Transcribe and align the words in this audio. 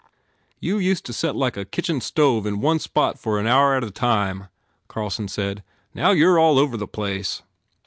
"You 0.59 0.79
used 0.79 1.05
to 1.05 1.13
set 1.13 1.35
like 1.35 1.55
a 1.55 1.63
kitchen 1.63 2.01
stove 2.01 2.47
in 2.47 2.59
one 2.59 2.79
spot 2.79 3.19
for 3.19 3.37
an 3.37 3.45
hour 3.45 3.75
at 3.75 3.83
a 3.83 3.91
time," 3.91 4.47
Carlson 4.87 5.27
said, 5.27 5.63
"Now 5.93 6.09
you 6.09 6.27
re 6.33 6.41
all 6.41 6.57
over 6.57 6.75
the 6.75 6.87
place." 6.87 7.43